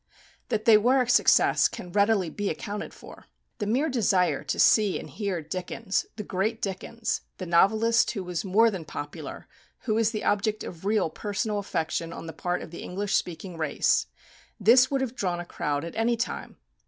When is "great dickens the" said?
6.23-7.45